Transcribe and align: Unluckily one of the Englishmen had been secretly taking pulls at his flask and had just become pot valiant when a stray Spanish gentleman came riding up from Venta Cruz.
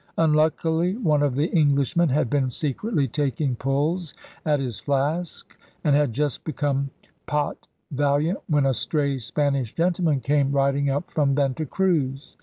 Unluckily 0.17 0.97
one 0.97 1.21
of 1.21 1.35
the 1.35 1.55
Englishmen 1.55 2.09
had 2.09 2.27
been 2.27 2.49
secretly 2.49 3.07
taking 3.07 3.55
pulls 3.55 4.15
at 4.43 4.59
his 4.59 4.79
flask 4.79 5.55
and 5.83 5.95
had 5.95 6.11
just 6.11 6.43
become 6.43 6.89
pot 7.27 7.67
valiant 7.91 8.39
when 8.47 8.65
a 8.65 8.73
stray 8.73 9.19
Spanish 9.19 9.75
gentleman 9.75 10.19
came 10.19 10.51
riding 10.53 10.89
up 10.89 11.11
from 11.11 11.35
Venta 11.35 11.67
Cruz. 11.67 12.35